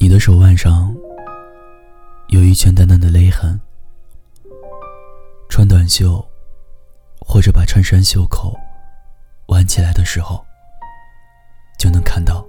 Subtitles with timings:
[0.00, 0.94] 你的手腕上
[2.28, 3.60] 有一圈淡淡的勒痕，
[5.48, 6.24] 穿短袖
[7.20, 8.56] 或者把衬衫袖口
[9.46, 10.44] 挽起来的时候，
[11.78, 12.46] 就能看到。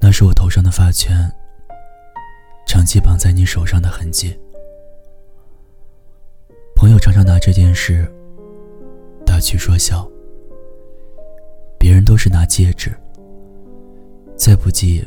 [0.00, 1.30] 那是我头上的发圈，
[2.66, 4.38] 长期绑在你手上的痕迹。
[6.74, 8.10] 朋友常常拿这件事
[9.40, 10.06] 去说笑，
[11.78, 12.92] 别人都是拿戒指，
[14.36, 15.02] 再不济。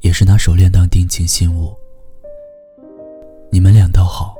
[0.00, 1.74] 也是拿手链当定情信物。
[3.50, 4.36] 你们俩倒好，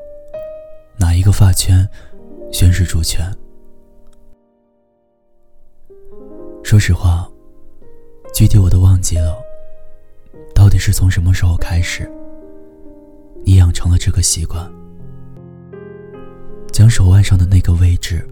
[0.98, 1.88] 哪一个发圈
[2.52, 3.24] 宣示主权？
[6.62, 7.26] 说实话，
[8.34, 9.38] 具体我都忘记了。
[10.54, 12.06] 到底是从什么时候开始，
[13.42, 14.70] 你养成了这个习惯，
[16.70, 18.22] 将手腕上的那个位置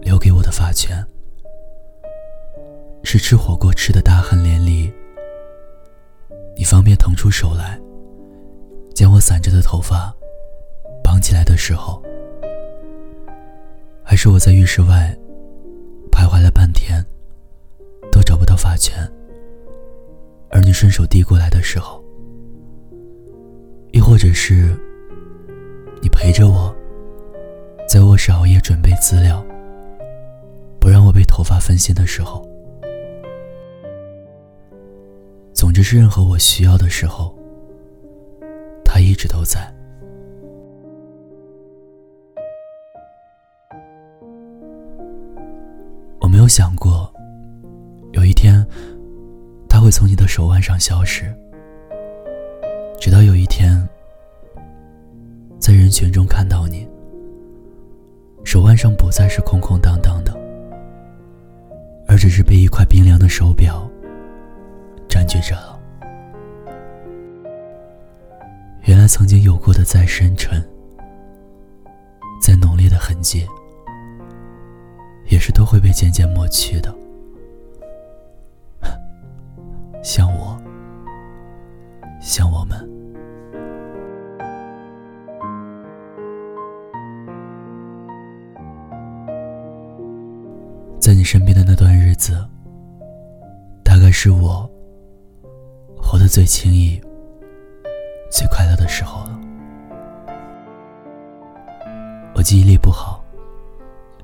[0.00, 1.04] 留给我的发圈？
[3.04, 4.92] 是吃火锅吃的大汗淋漓。
[6.56, 7.78] 你方便腾出手来，
[8.94, 10.14] 将我散着的头发
[11.02, 12.02] 绑起来的时候，
[14.02, 15.16] 还是我在浴室外
[16.10, 17.04] 徘徊了半天
[18.10, 18.96] 都找不到发圈，
[20.50, 22.02] 而你顺手递过来的时候，
[23.92, 24.76] 亦或者是
[26.02, 26.74] 你陪着我
[27.88, 29.44] 在卧室熬夜准备资料，
[31.18, 32.48] 不让我被头发分心的时候。
[35.52, 37.36] 总之是任何我需要的时候，
[38.84, 39.58] 他一直都在。
[46.20, 47.12] 我没有想过，
[48.12, 48.64] 有一天
[49.68, 51.34] 他会从你的手腕上消失。
[53.00, 53.88] 直到有一天，
[55.58, 56.86] 在人群中看到你，
[58.44, 60.17] 手腕上不再是空空荡荡，
[62.18, 63.88] 只是被一块冰凉的手表。
[65.08, 65.56] 占据着。
[68.82, 70.62] 原来曾经有过的再深沉、
[72.40, 73.46] 再浓烈的痕迹，
[75.28, 76.94] 也是都会被渐渐抹去的。
[80.02, 80.58] 像我，
[82.20, 82.88] 像我们，
[91.00, 92.36] 在你身边的那段日子，
[93.82, 94.68] 大概是我。
[96.00, 96.98] 活得最轻易、
[98.30, 99.38] 最快乐的时候了。
[102.34, 103.22] 我记忆力不好，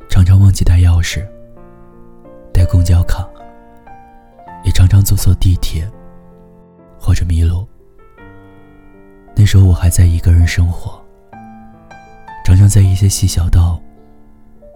[0.08, 1.26] 常常忘记带钥匙、
[2.54, 3.28] 带公交卡，
[4.64, 5.86] 也常常坐错地铁
[6.98, 7.66] 或者迷路。
[9.36, 10.98] 那时候我还在一个人生活，
[12.46, 13.78] 常常在一些细小到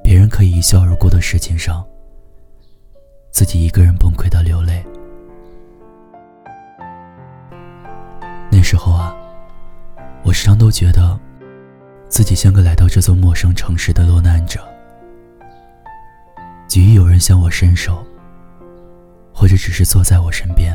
[0.09, 1.87] 别人可以一笑而过的事情上，
[3.31, 4.83] 自己一个人崩溃的流泪。
[8.51, 9.15] 那时候啊，
[10.25, 11.21] 我时常都觉得，
[12.09, 14.67] 自己像个来到这座陌生城市的落难者，
[16.67, 18.03] 急于有人向我伸手，
[19.35, 20.75] 或者只是坐在我身边，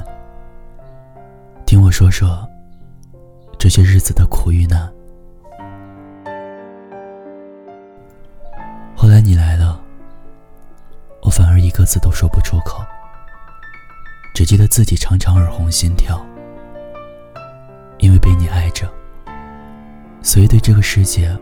[1.65, 2.47] 听我说说
[3.57, 4.93] 这些日子的苦与难。
[11.73, 12.81] 个字都说不出口，
[14.33, 16.25] 只记得自己常常耳红心跳。
[17.99, 18.91] 因为被你爱着，
[20.21, 21.33] 所以对这个世界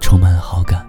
[0.00, 0.84] 充满了好感。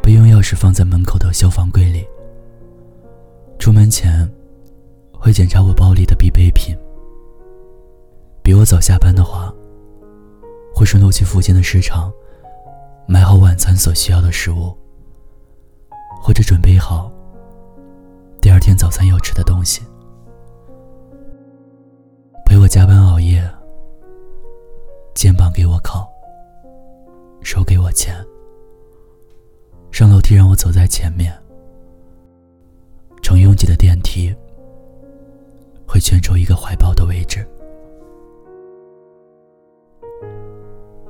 [0.00, 2.06] 备用钥匙放在门口的消防柜里。
[3.58, 4.30] 出门前
[5.12, 6.76] 会检查我包里的必备品。
[8.40, 9.52] 比我早下班的话，
[10.72, 12.12] 会顺路去附近的市场
[13.10, 14.76] 买好晚餐所需要的食物，
[16.20, 17.10] 或者准备好。
[18.38, 19.80] 第二天早餐要吃的东西，
[22.44, 23.42] 陪我加班熬夜，
[25.14, 26.06] 肩膀给我靠，
[27.40, 28.14] 手给我牵，
[29.90, 31.32] 上楼梯让我走在前面，
[33.22, 34.36] 乘拥挤的电梯
[35.86, 37.38] 会圈出一个怀抱的位置，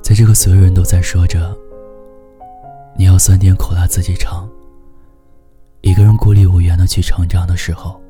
[0.00, 1.58] 在这个所有人都在说着
[2.98, 4.48] 你要酸甜苦辣自己尝。
[5.82, 8.00] 一个人孤立无援的去成长的时候，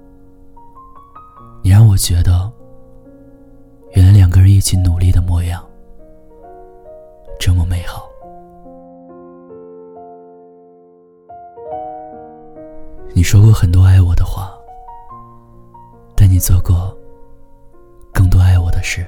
[1.62, 2.50] 你让我觉得，
[3.92, 5.62] 原来两个人一起努力的模样
[7.38, 8.08] 这么美好。
[13.12, 14.50] 你说过很多爱我的话，
[16.16, 16.96] 但你做过
[18.14, 19.06] 更多爱我的事。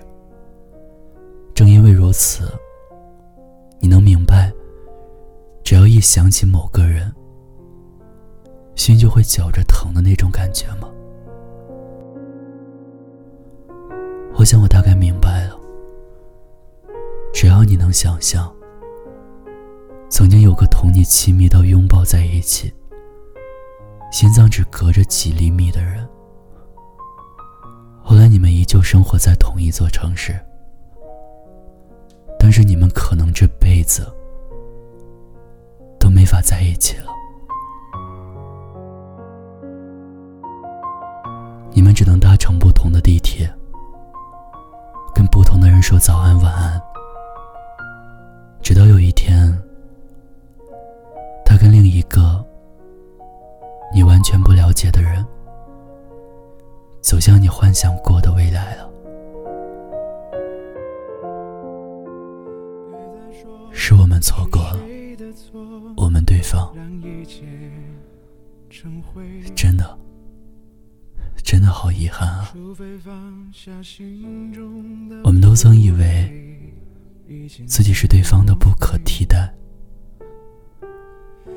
[1.54, 2.52] 正因为如此，
[3.78, 4.52] 你能明白，
[6.00, 7.14] 想起某个人，
[8.74, 10.88] 心就会绞着疼的那种感觉吗？
[14.34, 15.56] 我想，我大概明白了。
[17.32, 18.50] 只要你能想象，
[20.08, 22.72] 曾经有个同你亲密到拥抱在一起，
[24.10, 26.08] 心脏只隔着几厘米的人，
[28.02, 30.38] 后来你们依旧生活在同一座城市，
[32.38, 34.10] 但是你们可能这辈子
[36.30, 37.06] 法在一起了。
[41.72, 43.52] 你们只能搭乘不同的地铁。
[45.12, 46.80] 跟不同的人说早安晚安，
[48.62, 49.52] 直到有一天，
[51.44, 52.42] 他跟另一个
[53.92, 55.26] 你完全不了解的人
[57.02, 58.88] 走向你幻想过的未来了。
[63.72, 64.78] 是我们错过了，
[65.96, 66.74] 我们对方，
[69.54, 69.98] 真的。
[71.42, 72.54] 真的好遗憾啊！
[75.24, 76.30] 我们都曾以为
[77.66, 79.52] 自己是对方的不可替代，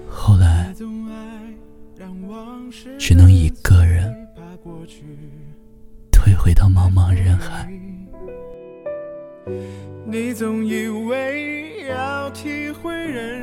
[0.09, 0.73] 后来
[2.97, 4.11] 只能一个人
[6.11, 7.71] 退回到茫茫人海。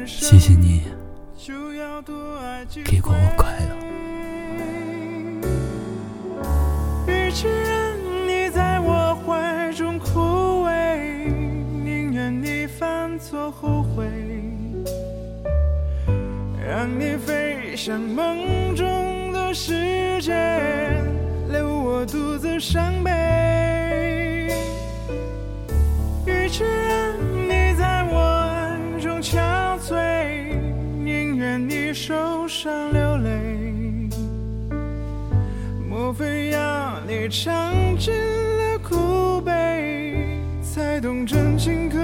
[0.07, 0.83] 谢谢你，
[2.85, 3.77] 给过我快乐。
[7.07, 11.31] 与其让你在我怀中枯萎，
[11.85, 14.07] 宁愿你犯错后悔，
[16.67, 20.33] 让你飞向梦中的世界，
[21.51, 23.70] 留我独自伤悲。
[37.31, 41.97] 尝尽了苦悲，才懂真情可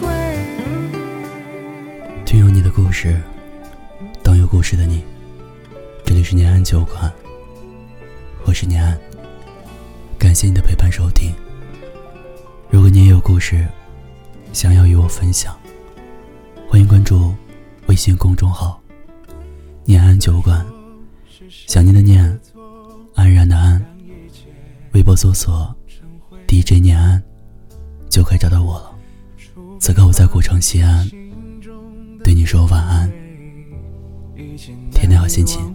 [0.00, 0.08] 贵？
[2.24, 3.20] 听有你的故事，
[4.22, 5.04] 当有故事的你。
[6.02, 7.12] 这里是念安酒馆，
[8.46, 8.98] 我是念安。
[10.18, 11.30] 感谢你的陪伴收听。
[12.70, 13.66] 如果你也有故事，
[14.50, 15.54] 想要与我分享，
[16.70, 17.34] 欢迎关注
[17.88, 18.80] 微信公众号
[19.84, 20.66] “念安酒馆”。
[21.68, 22.40] 想念的念。
[23.14, 23.84] 安然的安，
[24.92, 25.72] 微博搜索
[26.48, 27.22] DJ 念安，
[28.08, 28.90] 就可以找到我了。
[29.78, 31.08] 此刻我在古城西安，
[32.24, 33.10] 对你说晚安，
[34.90, 35.72] 天天好心情。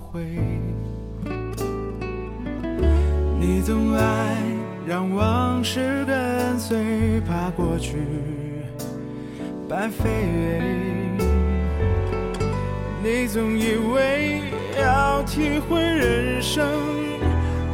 [3.39, 4.37] 你总爱
[4.85, 7.97] 让往事跟随，怕过去
[9.69, 10.61] 白费。
[13.01, 14.41] 你总以为
[14.77, 17.14] 要体会人生。